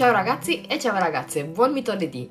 Ciao 0.00 0.12
ragazzi 0.12 0.62
e 0.62 0.78
ciao 0.78 0.98
ragazze, 0.98 1.44
buon 1.44 1.72
mitolledì! 1.72 2.30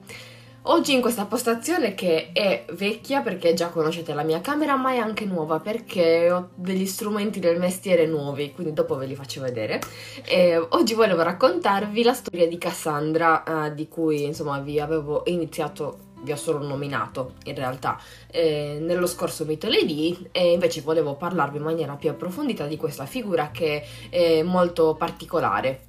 Oggi 0.63 0.91
in 0.91 1.01
questa 1.01 1.25
postazione 1.25 1.93
che 1.93 2.31
è 2.33 2.65
vecchia 2.71 3.21
perché 3.21 3.53
già 3.53 3.69
conoscete 3.69 4.15
la 4.15 4.23
mia 4.23 4.41
camera 4.41 4.75
ma 4.75 4.93
è 4.93 4.97
anche 4.97 5.25
nuova 5.25 5.59
perché 5.59 6.31
ho 6.31 6.49
degli 6.55 6.87
strumenti 6.87 7.39
del 7.39 7.59
mestiere 7.59 8.07
nuovi, 8.07 8.53
quindi 8.53 8.73
dopo 8.73 8.95
ve 8.95 9.05
li 9.05 9.13
faccio 9.13 9.41
vedere. 9.41 9.79
E 10.25 10.57
oggi 10.57 10.95
volevo 10.95 11.21
raccontarvi 11.21 12.01
la 12.01 12.13
storia 12.13 12.47
di 12.47 12.57
Cassandra 12.57 13.43
eh, 13.67 13.75
di 13.75 13.87
cui 13.87 14.23
insomma 14.23 14.57
vi 14.61 14.79
avevo 14.79 15.21
iniziato 15.25 16.07
vi 16.21 16.31
ho 16.31 16.35
solo 16.35 16.65
nominato 16.65 17.33
in 17.45 17.55
realtà 17.55 17.97
eh, 18.31 18.79
nello 18.81 19.05
scorso 19.05 19.45
Mitoledi 19.45 20.27
e 20.31 20.53
invece 20.53 20.81
volevo 20.81 21.13
parlarvi 21.13 21.57
in 21.57 21.63
maniera 21.63 21.93
più 21.93 22.09
approfondita 22.09 22.65
di 22.65 22.77
questa 22.77 23.05
figura 23.05 23.51
che 23.51 23.85
è 24.09 24.41
molto 24.41 24.95
particolare 24.95 25.88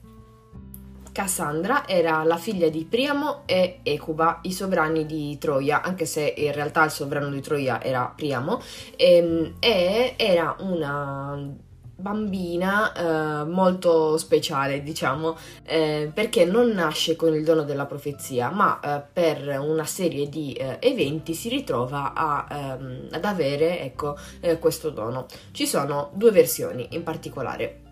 Cassandra 1.12 1.86
era 1.86 2.22
la 2.24 2.36
figlia 2.36 2.68
di 2.68 2.84
Priamo 2.84 3.42
e 3.46 3.80
Ecuba, 3.82 4.40
i 4.42 4.52
sovrani 4.52 5.06
di 5.06 5.36
Troia, 5.38 5.82
anche 5.82 6.06
se 6.06 6.34
in 6.36 6.52
realtà 6.52 6.84
il 6.84 6.90
sovrano 6.90 7.30
di 7.30 7.40
Troia 7.40 7.82
era 7.82 8.12
Priamo, 8.14 8.60
e, 8.96 9.16
ehm, 9.16 9.54
e 9.60 10.14
era 10.16 10.56
una 10.60 11.68
bambina 12.00 12.92
eh, 12.92 13.44
molto 13.44 14.16
speciale, 14.16 14.82
diciamo, 14.82 15.36
eh, 15.64 16.10
perché 16.12 16.44
non 16.44 16.70
nasce 16.70 17.14
con 17.14 17.34
il 17.34 17.44
dono 17.44 17.62
della 17.62 17.86
profezia, 17.86 18.50
ma 18.50 18.80
eh, 18.80 19.02
per 19.12 19.58
una 19.60 19.84
serie 19.84 20.28
di 20.28 20.52
eh, 20.54 20.78
eventi 20.80 21.34
si 21.34 21.48
ritrova 21.48 22.12
a, 22.14 22.46
ehm, 22.50 23.08
ad 23.12 23.24
avere 23.24 23.80
ecco, 23.80 24.16
eh, 24.40 24.58
questo 24.58 24.90
dono. 24.90 25.26
Ci 25.52 25.66
sono 25.66 26.10
due 26.14 26.30
versioni 26.30 26.88
in 26.92 27.02
particolare. 27.02 27.89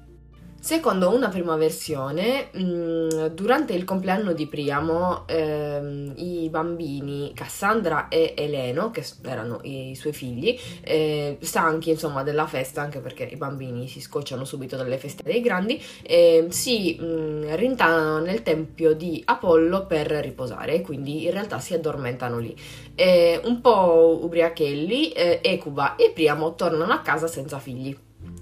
Secondo 0.60 1.14
una 1.14 1.28
prima 1.28 1.54
versione, 1.54 2.51
mm, 2.54 3.26
durante 3.26 3.74
il 3.74 3.84
compleanno 3.84 4.32
di 4.32 4.48
Priamo, 4.48 5.23
ehm, 5.28 6.15
i 6.16 6.48
bambini 6.50 7.30
Cassandra 7.32 8.09
e 8.09 8.34
Eleno, 8.37 8.90
che 8.90 9.04
erano 9.23 9.60
i 9.62 9.95
suoi 9.95 10.12
figli, 10.12 10.59
eh, 10.82 11.38
stanchi 11.40 11.90
insomma 11.90 12.24
della 12.24 12.48
festa, 12.48 12.82
anche 12.82 12.98
perché 12.98 13.23
i 13.23 13.37
bambini 13.37 13.87
si 13.87 14.00
scocciano 14.00 14.45
subito 14.45 14.76
dalle 14.76 14.98
feste 14.98 15.23
dei 15.23 15.40
grandi, 15.40 15.80
eh, 16.02 16.48
si 16.50 16.96
mh, 16.98 17.04
mm, 17.04 17.54
rintanano 17.54 18.18
nel 18.18 18.43
tempio 18.43 18.95
di 18.95 19.22
Apollo 19.24 19.87
per 19.87 20.09
riposare 20.09 20.74
e 20.74 20.80
quindi 20.80 21.24
in 21.24 21.30
realtà 21.30 21.60
si 21.60 21.72
addormentano 21.72 22.38
lì. 22.38 22.54
Eh, 22.96 23.40
un 23.45 23.60
po' 23.60 24.18
ubriachelli, 24.22 25.12
eh, 25.12 25.38
Ecuba 25.40 25.95
e 25.95 26.10
Priamo 26.10 26.56
tornano 26.56 26.93
a 26.93 27.00
casa 27.00 27.28
senza 27.28 27.60
figli. 27.60 27.96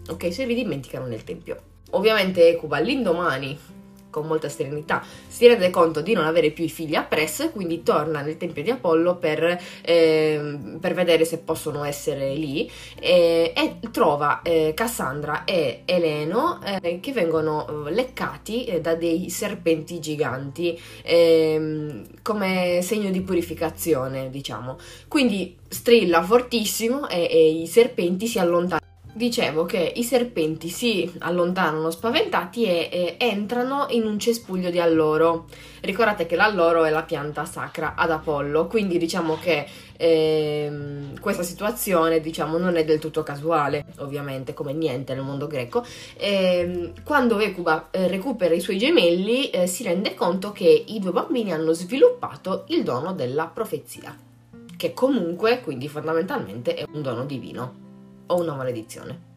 Ok, 0.08 0.32
se 0.32 0.46
li 0.46 0.54
dimenticano 0.54 1.06
nel 1.06 1.22
tempio. 1.22 1.74
Ovviamente 1.90 2.48
Ecuba 2.48 2.78
l'indomani, 2.78 3.58
con 4.16 4.26
molta 4.26 4.48
serenità, 4.48 5.04
si 5.28 5.46
rende 5.46 5.68
conto 5.68 6.00
di 6.00 6.14
non 6.14 6.24
avere 6.24 6.50
più 6.50 6.64
i 6.64 6.70
figli 6.70 6.94
appresso 6.94 7.44
e 7.44 7.50
quindi 7.50 7.82
torna 7.82 8.22
nel 8.22 8.38
tempio 8.38 8.62
di 8.62 8.70
Apollo 8.70 9.16
per, 9.16 9.60
eh, 9.82 10.58
per 10.80 10.94
vedere 10.94 11.26
se 11.26 11.36
possono 11.36 11.84
essere 11.84 12.34
lì 12.34 12.70
eh, 12.98 13.52
e 13.54 13.76
trova 13.90 14.40
eh, 14.40 14.72
Cassandra 14.74 15.44
e 15.44 15.82
Eleno 15.84 16.60
eh, 16.64 16.98
che 17.00 17.12
vengono 17.12 17.86
eh, 17.86 17.92
leccati 17.92 18.64
eh, 18.64 18.80
da 18.80 18.94
dei 18.94 19.28
serpenti 19.28 20.00
giganti 20.00 20.80
ehm, 21.02 22.22
come 22.22 22.80
segno 22.80 23.10
di 23.10 23.20
purificazione, 23.20 24.30
diciamo. 24.30 24.78
Quindi 25.08 25.58
strilla 25.68 26.22
fortissimo 26.22 27.06
e, 27.06 27.28
e 27.30 27.50
i 27.50 27.66
serpenti 27.66 28.26
si 28.26 28.38
allontanano 28.38 28.85
dicevo 29.16 29.64
che 29.64 29.92
i 29.96 30.04
serpenti 30.04 30.68
si 30.68 31.10
allontanano 31.20 31.90
spaventati 31.90 32.64
e, 32.64 32.88
e, 32.92 33.16
entrano 33.18 33.86
in 33.88 34.04
un 34.04 34.18
cespuglio 34.18 34.68
di 34.68 34.78
alloro. 34.78 35.46
Ricordate 35.80 36.26
che 36.26 36.36
l'alloro 36.36 36.84
è 36.84 36.90
la 36.90 37.02
pianta 37.02 37.46
sacra 37.46 37.94
ad 37.96 38.10
Apollo, 38.10 38.66
quindi 38.66 38.98
diciamo 38.98 39.38
che 39.40 39.66
eh, 39.96 41.12
questa 41.18 41.42
situazione 41.42 42.20
diciamo, 42.20 42.58
non 42.58 42.76
è 42.76 42.84
del 42.84 42.98
tutto 42.98 43.22
casuale, 43.22 43.86
ovviamente, 43.98 44.52
come 44.52 44.74
niente 44.74 45.14
nel 45.14 45.24
mondo 45.24 45.46
greco. 45.46 45.82
Eh, 46.16 46.92
quando 47.02 47.38
Ecuba 47.38 47.88
eh, 47.90 48.08
recupera 48.08 48.54
i 48.54 48.60
suoi 48.60 48.76
gemelli, 48.76 49.48
eh, 49.48 49.66
si 49.66 49.82
rende 49.82 50.14
conto 50.14 50.52
che 50.52 50.84
i 50.86 50.98
due 50.98 51.12
bambini 51.12 51.52
hanno 51.52 51.72
sviluppato 51.72 52.64
il 52.68 52.82
dono 52.82 53.14
della 53.14 53.46
profezia, 53.46 54.14
che 54.76 54.92
comunque, 54.92 55.62
quindi 55.62 55.88
fondamentalmente, 55.88 56.74
è 56.74 56.84
un 56.92 57.00
dono 57.00 57.24
divino 57.24 57.84
o 58.26 58.40
una 58.40 58.54
maledizione. 58.54 59.34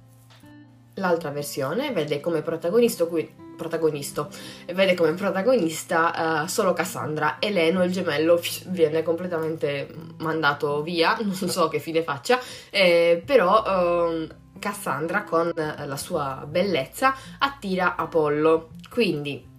L'altra 0.95 1.29
versione 1.29 1.91
vede 1.91 2.19
come 2.19 2.41
protagonista, 2.41 3.05
qui, 3.05 3.31
protagonista, 3.55 4.27
vede 4.73 4.95
come 4.95 5.13
protagonista 5.13 6.41
uh, 6.43 6.47
solo 6.47 6.73
Cassandra. 6.73 7.37
Eleno, 7.39 7.83
il 7.83 7.91
gemello, 7.91 8.41
viene 8.67 9.03
completamente 9.03 9.87
mandato 10.17 10.81
via, 10.81 11.17
non 11.21 11.33
so 11.33 11.67
che 11.67 11.79
fine 11.79 12.03
faccia, 12.03 12.39
eh, 12.69 13.21
però 13.25 14.09
uh, 14.11 14.27
Cassandra 14.59 15.23
con 15.23 15.51
la 15.55 15.97
sua 15.97 16.45
bellezza 16.47 17.15
attira 17.37 17.95
Apollo. 17.95 18.71
Quindi 18.89 19.49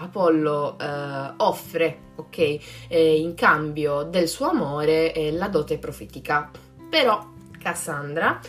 Apollo 0.00 0.76
uh, 0.80 1.34
offre, 1.36 1.98
ok, 2.16 2.58
eh, 2.88 3.20
in 3.20 3.34
cambio 3.34 4.02
del 4.02 4.28
suo 4.28 4.48
amore 4.48 5.12
eh, 5.12 5.32
la 5.32 5.48
dote 5.48 5.78
profetica. 5.78 6.50
Però 6.88 7.28
Cassandra 7.58 8.40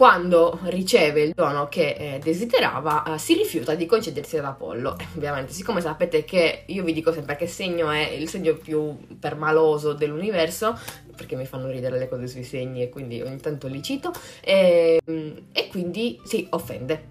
quando 0.00 0.58
riceve 0.62 1.20
il 1.20 1.32
dono 1.34 1.68
che 1.68 1.90
eh, 1.90 2.20
desiderava, 2.22 3.04
eh, 3.04 3.18
si 3.18 3.34
rifiuta 3.34 3.74
di 3.74 3.84
concedersi 3.84 4.38
ad 4.38 4.46
Apollo. 4.46 4.98
Eh, 4.98 5.06
ovviamente, 5.14 5.52
siccome 5.52 5.82
sapete 5.82 6.24
che 6.24 6.62
io 6.64 6.82
vi 6.84 6.94
dico 6.94 7.12
sempre 7.12 7.36
che 7.36 7.46
segno 7.46 7.90
è 7.90 8.08
il 8.08 8.26
segno 8.26 8.54
più 8.54 8.96
permaloso 9.18 9.92
dell'universo, 9.92 10.74
perché 11.14 11.36
mi 11.36 11.44
fanno 11.44 11.68
ridere 11.68 11.98
le 11.98 12.08
cose 12.08 12.28
sui 12.28 12.44
segni 12.44 12.80
e 12.80 12.88
quindi 12.88 13.20
ogni 13.20 13.40
tanto 13.40 13.66
li 13.66 13.82
cito, 13.82 14.10
e, 14.40 15.02
ehm, 15.04 15.48
e 15.52 15.68
quindi 15.68 16.18
si 16.24 16.46
offende. 16.48 17.08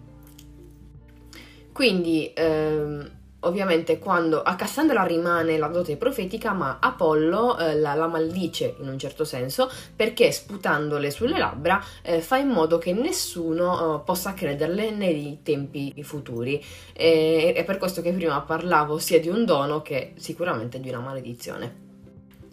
Quindi 1.71 2.31
ehm, 2.33 3.18
ovviamente 3.41 3.99
quando 3.99 4.41
a 4.41 4.55
Cassandra 4.55 5.03
rimane 5.03 5.57
la 5.57 5.67
dote 5.67 5.97
profetica, 5.97 6.53
ma 6.53 6.77
Apollo 6.79 7.57
eh, 7.57 7.75
la, 7.75 7.93
la, 7.93 8.07
maldice 8.07 8.75
in 8.79 8.87
un 8.87 8.97
certo 8.97 9.23
senso 9.23 9.69
perché 9.95 10.31
sputandole 10.31 11.11
sulle 11.11 11.37
labbra 11.37 11.81
eh, 12.01 12.21
fa 12.21 12.37
in 12.37 12.49
modo 12.49 12.77
che 12.77 12.93
nessuno 12.93 13.95
eh, 13.95 14.01
possa 14.03 14.33
crederle 14.33 14.91
nei 14.91 15.39
tempi 15.43 15.93
futuri. 16.03 16.63
E, 16.93 17.53
è 17.55 17.63
per 17.63 17.77
questo 17.77 18.01
che 18.01 18.11
prima 18.11 18.41
parlavo 18.41 18.97
sia 18.97 19.19
di 19.19 19.29
un 19.29 19.45
dono 19.45 19.81
che 19.81 20.13
sicuramente 20.17 20.79
di 20.79 20.89
una 20.89 20.99
maledizione. 20.99 21.87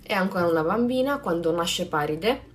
È 0.02 0.12
ancora 0.12 0.46
una 0.46 0.62
bambina 0.62 1.18
quando 1.18 1.50
nasce 1.52 1.86
Paride 1.86 2.54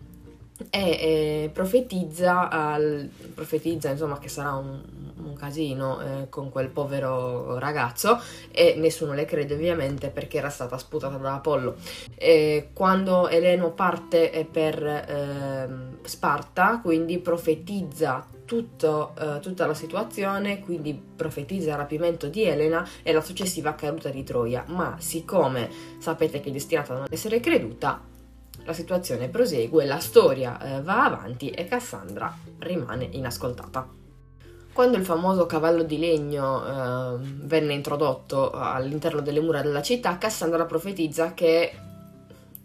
e 0.70 1.50
profetizza, 1.54 2.50
al, 2.50 3.10
profetizza 3.34 3.90
insomma 3.90 4.20
che 4.20 4.30
sarà 4.30 4.54
un, 4.54 4.82
un 5.24 5.34
casino 5.36 6.02
eh, 6.02 6.30
con 6.30 6.50
quel 6.50 6.70
povero 6.70 7.58
ragazzo 7.60 8.20
e 8.52 8.76
nessuno 8.78 9.14
le 9.14 9.26
crede 9.26 9.54
ovviamente 9.54 10.10
perché 10.10 10.38
era 10.38 10.50
stata 10.50 10.78
sputata 10.78 11.18
da 11.18 11.36
Apollo. 11.36 11.76
E 12.16 12.70
quando 12.74 13.28
Eleno 13.28 13.72
parte 13.72 14.32
eh, 14.32 14.46
per 14.46 14.84
eh, 14.84 16.00
Sparta, 16.04 16.80
quindi 16.82 17.20
profetizza 17.20 18.26
tutto, 18.46 19.14
eh, 19.18 19.40
tutta 19.40 19.66
la 19.66 19.74
situazione, 19.74 20.60
quindi 20.60 20.94
profetizza 20.94 21.72
il 21.72 21.78
rapimento 21.78 22.28
di 22.28 22.44
Elena 22.44 22.86
e 23.02 23.14
la 23.14 23.22
successiva 23.22 23.76
caduta 23.76 24.10
di 24.10 24.24
Troia, 24.24 24.66
ma 24.68 24.98
siccome 25.00 25.70
sapete 26.00 26.42
che 26.42 26.50
è 26.50 26.52
destinata 26.52 26.94
a 26.94 26.98
non 26.98 27.06
essere 27.10 27.40
creduta, 27.40 28.11
la 28.64 28.74
situazione 28.74 29.30
prosegue, 29.30 29.86
la 29.86 30.00
storia 30.00 30.60
eh, 30.60 30.82
va 30.82 31.06
avanti 31.06 31.50
e 31.50 31.66
Cassandra 31.66 32.36
rimane 32.60 33.08
inascoltata. 33.12 33.88
Quando 34.74 34.98
il 34.98 35.04
famoso 35.04 35.46
cavallo 35.46 35.84
di 35.84 36.00
legno 36.00 36.66
eh, 36.66 37.18
venne 37.22 37.74
introdotto 37.74 38.52
all'interno 38.52 39.22
delle 39.22 39.42
mura 39.42 39.62
della 39.62 39.82
città, 39.82 40.18
Cassandra 40.18 40.66
profetizza 40.66 41.34
che 41.34 41.74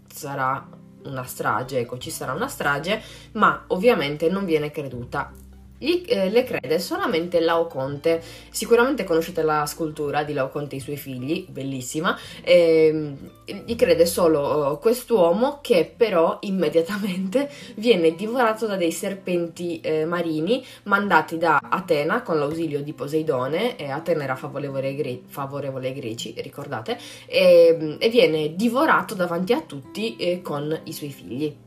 sarà 0.09 0.67
una 1.05 1.25
strage, 1.25 1.81
ecco, 1.81 1.99
ci 1.99 2.11
sarà 2.11 2.33
una 2.33 2.49
strage, 2.49 3.01
ma 3.33 3.65
ovviamente 3.69 4.29
non 4.29 4.45
viene 4.45 4.71
creduta 4.71 5.33
gli, 5.79 6.05
eh, 6.07 6.31
le 6.31 6.45
crede 6.45 6.79
solamente 6.79 7.41
Laoconte. 7.41 8.23
Sicuramente 8.51 9.05
conoscete 9.05 9.43
la 9.43 9.67
scultura 9.67 10.25
di 10.25 10.33
Laoconte 10.33 10.75
e 10.75 10.79
i 10.79 10.81
suoi 10.81 10.97
figli, 10.97 11.47
bellissima. 11.49 12.19
Eh, 12.43 13.15
gli 13.45 13.77
crede 13.77 14.07
solo 14.07 14.73
uh, 14.73 14.79
quest'uomo 14.79 15.59
che 15.61 15.93
però 15.97 16.39
immediatamente 16.41 17.51
viene 17.77 18.15
divorato 18.15 18.67
da 18.67 18.77
dei 18.77 18.93
serpenti 18.93 19.81
eh, 19.81 20.05
marini 20.05 20.65
mandati 20.85 21.39
da 21.39 21.59
Atena 21.63 22.23
con 22.23 22.39
l'ausilio 22.39 22.83
di 22.83 22.93
Poseidone. 22.93 23.77
Atena 23.77 24.25
era 24.25 24.37
favorevole 24.37 24.89
ai, 24.89 24.97
gre- 24.97 25.21
favorevole 25.27 25.89
ai 25.89 25.95
greci, 25.95 26.35
ricordate, 26.39 26.99
e, 27.27 27.97
e, 27.99 28.09
viene 28.09 28.55
divorato 28.55 29.15
davanti 29.15 29.53
a 29.53 29.61
tutti 29.61 30.17
eh, 30.17 30.41
con 30.43 30.79
i 30.85 30.93
suoi 30.93 31.11
figli. 31.11 31.66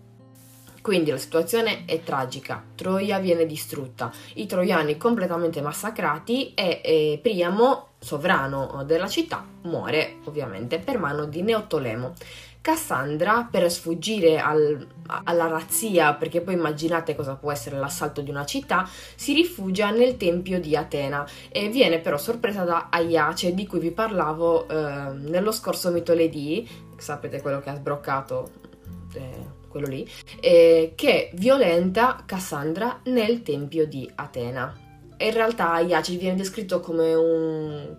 Quindi 0.90 1.12
la 1.12 1.18
situazione 1.18 1.86
è 1.86 2.02
tragica, 2.02 2.64
Troia 2.74 3.20
viene 3.20 3.46
distrutta, 3.46 4.12
i 4.34 4.48
troiani 4.48 4.98
completamente 4.98 5.62
massacrati 5.62 6.56
e, 6.56 6.82
e 6.84 7.20
Priamo 7.22 7.90
sovrano 8.00 8.84
della 8.88 9.08
città, 9.08 9.46
muore 9.66 10.16
ovviamente 10.24 10.80
per 10.80 10.98
mano 10.98 11.26
di 11.26 11.44
Neottolemo. 11.44 12.16
Cassandra, 12.60 13.48
per 13.52 13.70
sfuggire 13.72 14.40
al, 14.40 14.84
alla 15.26 15.46
razzia, 15.46 16.16
perché 16.16 16.42
poi 16.42 16.56
immaginate 16.56 17.16
cosa 17.16 17.36
può 17.36 17.52
essere 17.52 17.78
l'assalto 17.78 18.22
di 18.22 18.32
una 18.32 18.46
città, 18.46 18.90
si 19.14 19.34
rifugia 19.34 19.92
nel 19.92 20.18
tempio 20.18 20.60
di 20.60 20.76
Atena 20.76 21.24
e 21.52 21.70
viene 21.70 22.00
però 22.00 22.18
sorpresa 22.18 22.64
da 22.64 22.88
Aiace, 22.90 23.54
di 23.54 23.68
cui 23.68 23.78
vi 23.78 23.92
parlavo 23.92 24.68
eh, 24.68 24.74
nello 25.14 25.52
scorso 25.52 25.92
mitoledì, 25.92 26.68
sapete 26.98 27.42
quello 27.42 27.60
che 27.60 27.70
ha 27.70 27.76
sbroccato, 27.76 28.69
eh, 29.14 29.58
quello 29.68 29.88
lì, 29.88 30.08
eh, 30.40 30.94
che 30.96 31.32
violenta 31.34 32.24
Cassandra 32.26 33.02
nel 33.06 33.42
tempio 33.44 33.86
di 33.88 34.10
Atena 34.16 34.88
in 35.22 35.34
realtà 35.34 35.80
Iaci 35.80 36.18
viene 36.18 36.38
descritto 36.38 36.80
come 36.80 37.14
un, 37.14 37.98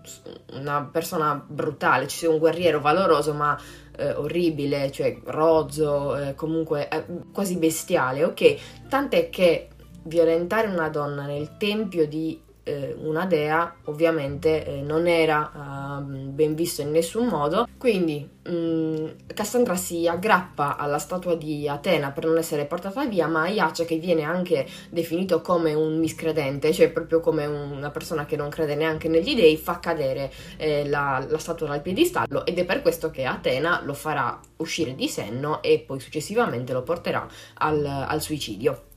una 0.55 0.89
persona 0.91 1.35
brutale, 1.47 2.09
cioè 2.09 2.31
un 2.31 2.39
guerriero 2.39 2.81
valoroso 2.81 3.35
ma 3.35 3.59
eh, 3.97 4.13
orribile, 4.13 4.91
cioè 4.91 5.19
rozzo, 5.25 6.17
eh, 6.17 6.35
comunque 6.35 6.89
eh, 6.89 7.05
quasi 7.33 7.59
bestiale, 7.59 8.25
ok? 8.25 8.57
Tant'è 8.89 9.29
che 9.29 9.69
violentare 10.05 10.69
una 10.69 10.89
donna 10.89 11.27
nel 11.27 11.59
tempio 11.59 12.09
di 12.09 12.41
eh, 12.71 12.97
una 13.01 13.27
dea 13.27 13.75
ovviamente 13.85 14.65
eh, 14.65 14.81
non 14.83 15.07
era 15.07 15.99
uh, 15.99 16.03
ben 16.05 16.55
visto 16.55 16.83
in 16.83 16.91
nessun 16.91 17.27
modo. 17.27 17.67
Quindi 17.77 18.29
mh, 18.45 18.51
mm, 18.51 19.07
Cassandra 19.35 19.77
si 19.77 20.07
aggrappa 20.07 20.77
alla 20.77 20.99
statua 20.99 21.35
di 21.35 21.69
Atena 21.69 22.11
per 22.11 22.27
non 22.27 22.39
essere 22.39 22.67
portata 22.67 23.05
via 23.07 23.27
ma 23.27 23.49
Iace 23.49 23.85
che 23.85 23.97
viene 23.97 24.23
anche 24.23 24.67
definito 24.91 25.41
come 25.41 25.75
un 25.75 25.99
miscredente 25.99 26.73
cioè 26.73 26.91
proprio 26.91 27.21
come 27.21 27.47
una 27.47 27.91
persona 27.91 28.27
che 28.27 28.37
non 28.37 28.49
crede 28.49 28.75
neanche 28.75 29.09
negli 29.09 29.35
dei 29.35 29.57
fa 29.57 29.79
cadere 29.79 30.31
eh, 30.57 30.89
la, 30.89 31.25
la 31.29 31.39
statua 31.39 31.69
dal 31.69 31.83
piedistallo 31.83 32.45
ed 32.45 32.59
è 32.59 32.65
per 32.65 32.83
questo 32.83 33.11
che 33.11 33.25
Atena 33.25 33.81
lo 33.85 33.95
farà 33.95 34.39
uscire 34.57 34.95
di 34.95 35.09
senno 35.09 35.63
e 35.63 35.83
poi 35.87 36.01
successivamente 36.01 36.73
lo 36.73 36.83
porterà 36.83 37.27
al, 37.59 37.85
al 37.85 38.21
suicidio 38.21 38.89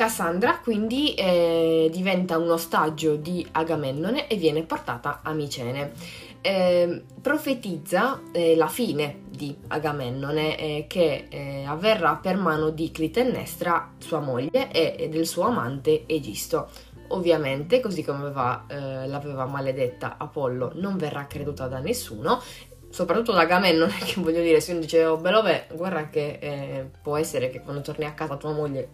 Cassandra 0.00 0.60
quindi 0.60 1.12
eh, 1.12 1.90
diventa 1.92 2.38
un 2.38 2.48
ostaggio 2.48 3.16
di 3.16 3.46
Agamennone 3.52 4.28
e 4.28 4.36
viene 4.36 4.62
portata 4.62 5.20
a 5.22 5.34
Micene. 5.34 5.92
Eh, 6.40 7.04
profetizza 7.20 8.18
eh, 8.32 8.56
la 8.56 8.68
fine 8.68 9.24
di 9.28 9.54
Agamennone 9.66 10.58
eh, 10.58 10.86
che 10.88 11.26
eh, 11.28 11.64
avverrà 11.66 12.16
per 12.16 12.38
mano 12.38 12.70
di 12.70 12.90
Clitennestra, 12.90 13.92
sua 13.98 14.20
moglie, 14.20 14.70
e 14.70 15.10
del 15.10 15.26
suo 15.26 15.42
amante 15.42 16.04
Egisto. 16.06 16.70
Ovviamente, 17.08 17.80
così 17.80 18.02
come 18.02 18.20
aveva, 18.20 18.64
eh, 18.68 19.06
l'aveva 19.06 19.44
maledetta 19.44 20.14
Apollo, 20.16 20.72
non 20.76 20.96
verrà 20.96 21.26
creduta 21.26 21.66
da 21.66 21.78
nessuno 21.78 22.40
soprattutto 22.88 23.32
da 23.32 23.42
Agamennone, 23.42 23.98
che 24.02 24.20
voglio 24.20 24.40
dire, 24.40 24.60
se 24.60 24.72
uno 24.72 24.80
dice, 24.80 25.04
oh 25.04 25.16
bello 25.16 25.42
beh, 25.42 25.66
guarda 25.74 26.08
che 26.08 26.38
eh, 26.40 26.90
può 27.02 27.16
essere 27.16 27.50
che 27.50 27.60
quando 27.60 27.82
torni 27.82 28.04
a 28.04 28.14
casa 28.14 28.36
tua 28.36 28.52
moglie 28.52 28.88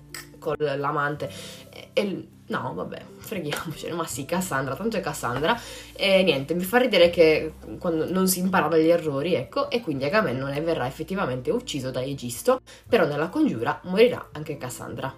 con 0.46 0.56
l'amante. 0.58 1.28
E, 1.70 1.88
e, 1.92 2.28
no, 2.46 2.72
vabbè, 2.74 3.02
freghiamocene. 3.18 3.94
Ma 3.94 4.06
sì, 4.06 4.24
Cassandra, 4.24 4.76
tanto 4.76 4.96
è 4.96 5.00
Cassandra. 5.00 5.58
E 5.94 6.22
niente, 6.22 6.54
mi 6.54 6.62
fa 6.62 6.78
ridere 6.78 7.10
che 7.10 7.54
quando 7.78 8.08
non 8.10 8.28
si 8.28 8.38
impara 8.38 8.68
dagli 8.68 8.88
errori, 8.88 9.34
ecco, 9.34 9.70
e 9.70 9.80
quindi 9.80 10.04
Agamennone 10.04 10.60
verrà 10.60 10.86
effettivamente 10.86 11.50
ucciso 11.50 11.90
da 11.90 12.02
Egisto, 12.02 12.60
però 12.88 13.06
nella 13.06 13.28
congiura 13.28 13.80
morirà 13.84 14.28
anche 14.32 14.56
Cassandra. 14.56 15.12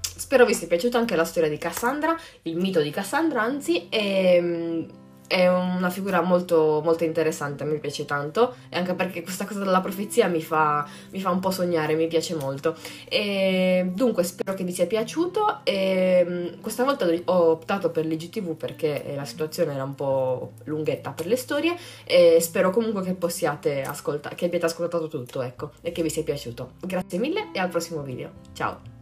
Spero 0.00 0.46
vi 0.46 0.54
sia 0.54 0.66
piaciuta 0.66 0.98
anche 0.98 1.14
la 1.14 1.24
storia 1.24 1.48
di 1.48 1.58
Cassandra, 1.58 2.16
il 2.42 2.56
mito 2.56 2.80
di 2.80 2.90
Cassandra, 2.90 3.42
anzi, 3.42 3.88
e 3.88 4.86
è 5.26 5.48
una 5.48 5.90
figura 5.90 6.20
molto, 6.20 6.80
molto 6.84 7.04
interessante, 7.04 7.64
mi 7.64 7.78
piace 7.78 8.04
tanto, 8.04 8.54
e 8.68 8.76
anche 8.76 8.94
perché 8.94 9.22
questa 9.22 9.44
cosa 9.44 9.60
della 9.60 9.80
profezia 9.80 10.28
mi 10.28 10.42
fa, 10.42 10.86
mi 11.10 11.20
fa 11.20 11.30
un 11.30 11.40
po' 11.40 11.50
sognare, 11.50 11.94
mi 11.94 12.06
piace 12.06 12.34
molto. 12.34 12.76
E 13.08 13.90
dunque 13.92 14.22
spero 14.22 14.54
che 14.54 14.64
vi 14.64 14.72
sia 14.72 14.86
piaciuto. 14.86 15.60
E, 15.64 16.24
mm, 16.28 16.60
questa 16.60 16.84
volta 16.84 17.06
ho 17.24 17.50
optato 17.50 17.90
per 17.90 18.06
l'IGTV 18.06 18.54
perché 18.56 19.12
la 19.14 19.24
situazione 19.24 19.74
era 19.74 19.84
un 19.84 19.94
po' 19.94 20.52
lunghetta 20.64 21.10
per 21.10 21.26
le 21.26 21.36
storie. 21.36 21.76
E 22.04 22.38
spero 22.40 22.70
comunque 22.70 23.02
che 23.02 23.14
possiate 23.14 23.82
ascoltare, 23.82 24.34
che 24.34 24.46
abbiate 24.46 24.66
ascoltato 24.66 25.08
tutto, 25.08 25.42
ecco, 25.42 25.70
e 25.80 25.92
che 25.92 26.02
vi 26.02 26.10
sia 26.10 26.22
piaciuto. 26.22 26.72
Grazie 26.80 27.18
mille 27.18 27.48
e 27.52 27.58
al 27.58 27.68
prossimo 27.68 28.02
video. 28.02 28.30
Ciao! 28.52 28.95